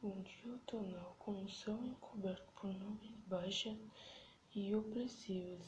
Um 0.00 0.22
dia 0.22 0.52
outonal, 0.52 1.16
com 1.18 1.42
o 1.42 1.50
céu 1.50 1.76
encoberto 1.84 2.52
por 2.52 2.72
nuvens 2.72 3.18
baixas 3.26 3.76
e 4.54 4.72
opressivas, 4.72 5.66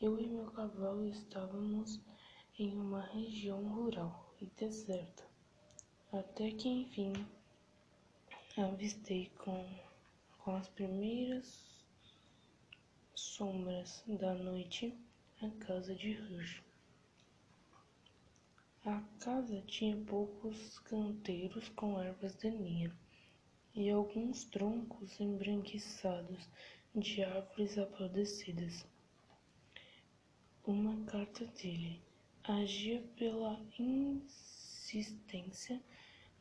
eu 0.00 0.18
e 0.18 0.26
meu 0.26 0.50
cavalo 0.52 1.06
estávamos 1.06 2.00
em 2.58 2.74
uma 2.74 3.02
região 3.02 3.62
rural 3.68 4.34
e 4.40 4.46
deserta, 4.46 5.22
até 6.10 6.50
que 6.50 6.66
enfim 6.66 7.12
avistei 8.56 9.30
com, 9.36 9.68
com 10.38 10.56
as 10.56 10.68
primeiras 10.70 11.84
sombras 13.14 14.02
da 14.06 14.34
noite 14.34 14.98
a 15.42 15.50
casa 15.66 15.94
de 15.94 16.14
Rush. 16.14 16.62
A 18.86 19.02
casa 19.20 19.60
tinha 19.66 19.94
poucos 20.06 20.78
canteiros 20.78 21.68
com 21.68 22.00
ervas 22.00 22.34
daninhas 22.34 23.07
e 23.78 23.88
alguns 23.90 24.42
troncos 24.42 25.20
embranquiçados 25.20 26.48
de 26.92 27.22
árvores 27.22 27.78
apodrecidas. 27.78 28.84
Uma 30.66 31.04
carta 31.04 31.44
dele 31.46 32.02
agia 32.42 33.00
pela 33.16 33.56
insistência 33.78 35.00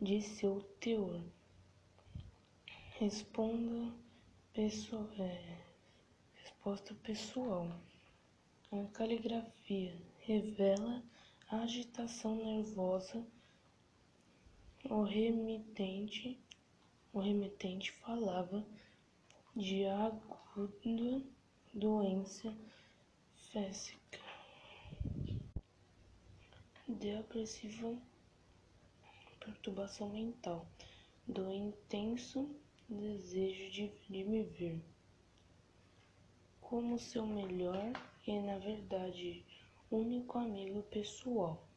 de 0.01 0.19
seu 0.19 0.61
teor. 0.79 1.21
Responda 2.97 3.93
pessoal, 4.51 5.07
é, 5.19 5.59
resposta 6.43 6.95
pessoal. 7.03 7.69
A 8.71 8.83
caligrafia 8.93 9.95
revela 10.21 11.03
a 11.47 11.57
agitação 11.57 12.35
nervosa. 12.35 13.23
O 14.89 15.03
remitente 15.03 16.41
o 17.17 17.19
remetente 17.19 17.91
falava 17.93 18.63
de 19.55 19.87
aguda 19.87 21.19
doença 21.73 22.55
física, 23.49 24.19
depressiva, 26.87 27.97
perturbação 29.39 30.11
mental, 30.11 30.67
do 31.27 31.51
intenso 31.51 32.55
desejo 32.87 33.71
de, 33.71 33.87
de 34.07 34.23
me 34.23 34.43
ver 34.43 34.79
como 36.61 36.99
seu 36.99 37.25
melhor 37.25 37.93
e, 38.27 38.39
na 38.41 38.59
verdade, 38.59 39.43
único 39.89 40.37
amigo 40.37 40.83
pessoal. 40.83 41.67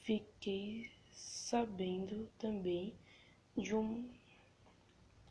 Fiquei 0.00 0.90
sabendo 1.12 2.28
também 2.36 2.98
de 3.56 3.76
um 3.76 4.19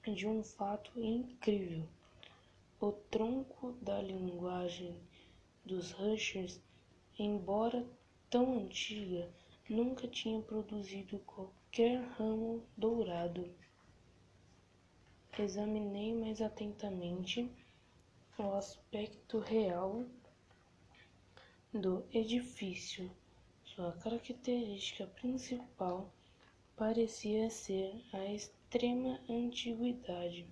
de 0.08 0.28
um 0.28 0.44
fato 0.44 0.92
incrível. 1.00 1.88
O 2.80 2.92
tronco 2.92 3.74
da 3.82 4.02
linguagem 4.02 4.96
dos 5.66 5.92
Rushers, 5.92 6.62
embora 7.18 7.86
tão 8.30 8.58
antiga, 8.58 9.30
nunca 9.70 10.08
tinha 10.08 10.42
produzido 10.42 11.20
qualquer 11.20 12.02
ramo 12.18 12.64
dourado. 12.78 13.54
Examinei 15.38 16.14
mais 16.14 16.42
atentamente 16.42 17.50
o 18.38 18.54
aspecto 18.54 19.40
real 19.40 20.06
do 21.74 22.06
edifício. 22.12 23.12
Sua 23.64 23.92
característica 23.92 25.06
principal 25.06 26.12
parecia 26.80 27.50
ser 27.50 27.94
a 28.14 28.26
extrema 28.28 29.20
antiguidade, 29.28 30.48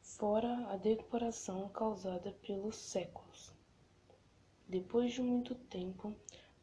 fora 0.00 0.66
a 0.68 0.78
decoração 0.78 1.68
causada 1.68 2.32
pelos 2.40 2.74
séculos. 2.76 3.52
Depois 4.66 5.12
de 5.12 5.20
muito 5.20 5.54
tempo, 5.54 6.16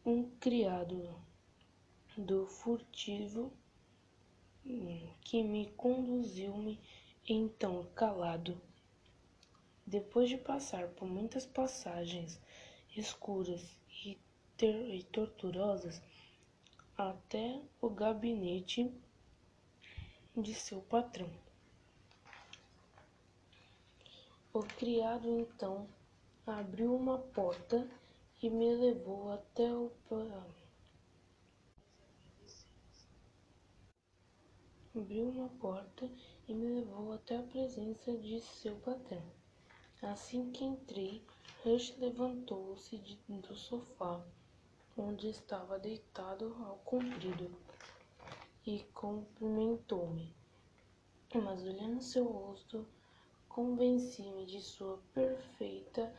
um 0.04 0.28
criado 0.40 1.08
do 2.18 2.48
furtivo 2.48 3.54
que 5.22 5.44
me 5.44 5.68
conduziu-me 5.78 6.80
então 7.28 7.86
calado. 7.94 8.60
Depois 9.86 10.30
de 10.30 10.38
passar 10.38 10.88
por 10.88 11.08
muitas 11.08 11.46
passagens 11.46 12.42
escuras 12.98 13.70
e, 14.04 14.18
e 14.64 15.04
torturosas, 15.12 16.02
até 17.00 17.62
o 17.82 17.90
gabinete 17.90 18.94
de 20.36 20.54
seu 20.54 20.82
patrão. 20.82 21.30
O 24.52 24.60
criado 24.60 25.30
então 25.30 25.88
abriu 26.46 26.94
uma 26.94 27.18
porta 27.18 27.90
e 28.44 28.50
me 28.50 28.76
levou 28.76 29.32
até 29.32 29.72
o 29.72 29.90
abriu 34.94 35.30
uma 35.30 35.48
porta 35.50 36.12
e 36.50 36.54
me 36.54 36.68
levou 36.68 37.14
até 37.14 37.38
a 37.38 37.44
presença 37.44 38.18
de 38.18 38.42
seu 38.42 38.76
patrão. 38.76 39.24
Assim 40.02 40.52
que 40.52 40.66
entrei, 40.66 41.24
Rush 41.64 41.96
levantou-se 41.98 42.98
do 43.28 43.56
sofá 43.56 44.22
onde 45.00 45.30
estava 45.30 45.80
deitado 45.80 46.54
ao 46.66 46.76
comprido 46.80 47.50
e 48.66 48.84
cumprimentou-me. 48.94 50.36
Mas 51.34 51.64
olhando 51.64 52.02
seu 52.02 52.26
rosto, 52.26 52.86
convenci-me 53.48 54.46
de 54.46 54.62
sua 54.62 55.00
perfeita 55.14 56.14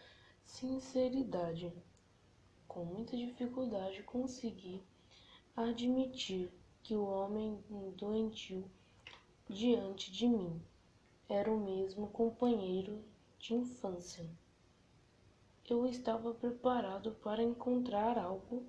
sinceridade. 0.46 1.70
Com 2.66 2.84
muita 2.86 3.16
dificuldade 3.16 4.02
consegui 4.02 4.82
admitir 5.54 6.50
que 6.82 6.96
o 6.96 7.04
homem 7.04 7.62
doentio 7.96 8.64
diante 9.46 10.10
de 10.10 10.26
mim 10.26 10.58
era 11.28 11.52
o 11.52 11.60
mesmo 11.60 12.08
companheiro 12.08 13.04
de 13.38 13.54
infância. 13.54 14.26
Eu 15.70 15.86
estava 15.86 16.34
preparado 16.34 17.12
para 17.22 17.44
encontrar 17.44 18.18
algo 18.18 18.66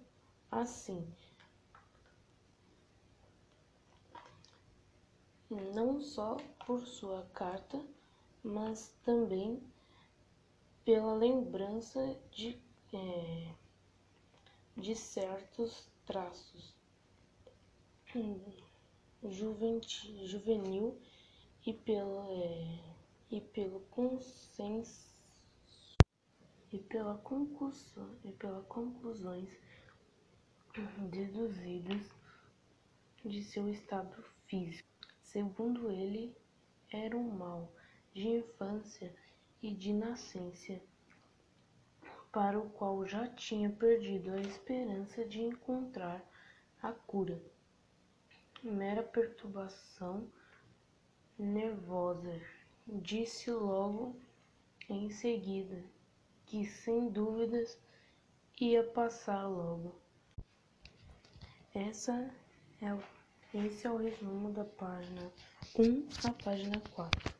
assim. 0.51 1.03
Não 5.49 5.99
só 5.99 6.37
por 6.63 6.85
sua 6.85 7.25
carta, 7.33 7.83
mas 8.43 8.95
também 9.03 9.59
pela 10.85 11.15
lembrança 11.15 12.15
de, 12.29 12.61
é, 12.93 13.51
de 14.77 14.95
certos 14.95 15.89
traços. 16.05 16.71
Juvenil 19.23 21.01
e 21.65 21.73
pelo, 21.73 22.27
é, 22.29 22.79
e 23.31 23.41
pelo 23.41 23.79
consenso 23.89 25.10
e 26.71 26.79
pela 26.79 27.17
conclusão 27.17 28.09
e 28.23 28.31
pelas 28.31 28.65
conclusões 28.65 29.49
deduzidas 31.09 32.09
de 33.25 33.43
seu 33.43 33.67
estado 33.67 34.23
físico. 34.47 34.87
Segundo 35.21 35.91
ele, 35.91 36.33
era 36.89 37.15
um 37.15 37.29
mal 37.29 37.71
de 38.13 38.27
infância 38.27 39.13
e 39.61 39.73
de 39.73 39.93
nascença, 39.93 40.81
para 42.31 42.57
o 42.57 42.69
qual 42.69 43.05
já 43.05 43.27
tinha 43.27 43.69
perdido 43.69 44.31
a 44.31 44.39
esperança 44.39 45.25
de 45.25 45.41
encontrar 45.41 46.23
a 46.81 46.91
cura. 46.91 47.41
Mera 48.63 49.03
perturbação 49.03 50.27
nervosa, 51.37 52.39
disse 52.87 53.51
logo 53.51 54.15
em 54.89 55.09
seguida 55.09 55.83
que 56.51 56.65
sem 56.65 57.07
dúvidas 57.07 57.79
ia 58.59 58.83
passar 58.83 59.47
logo. 59.47 59.95
Essa 61.73 62.29
é 62.81 62.93
esse 63.53 63.87
é 63.87 63.89
o 63.89 63.95
resumo 63.95 64.51
da 64.51 64.65
página 64.65 65.31
1 65.79 66.09
à 66.27 66.33
página 66.43 66.81
4. 66.93 67.30